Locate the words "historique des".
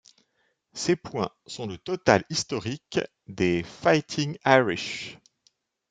2.31-3.61